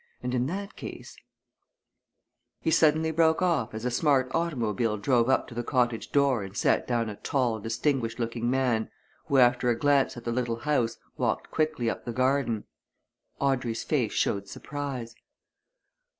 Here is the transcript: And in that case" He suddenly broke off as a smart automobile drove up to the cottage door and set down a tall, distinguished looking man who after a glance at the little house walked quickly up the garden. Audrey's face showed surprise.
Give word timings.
And 0.23 0.33
in 0.33 0.47
that 0.47 0.75
case" 0.75 1.15
He 2.63 2.71
suddenly 2.71 3.11
broke 3.11 3.39
off 3.43 3.75
as 3.75 3.85
a 3.85 3.91
smart 3.91 4.33
automobile 4.33 4.97
drove 4.97 5.29
up 5.29 5.47
to 5.49 5.53
the 5.53 5.61
cottage 5.61 6.11
door 6.11 6.41
and 6.41 6.57
set 6.57 6.87
down 6.87 7.07
a 7.07 7.17
tall, 7.17 7.59
distinguished 7.59 8.17
looking 8.17 8.49
man 8.49 8.89
who 9.27 9.37
after 9.37 9.69
a 9.69 9.77
glance 9.77 10.17
at 10.17 10.23
the 10.23 10.31
little 10.31 10.61
house 10.61 10.97
walked 11.17 11.51
quickly 11.51 11.87
up 11.87 12.03
the 12.05 12.13
garden. 12.13 12.63
Audrey's 13.39 13.83
face 13.83 14.13
showed 14.13 14.47
surprise. 14.47 15.13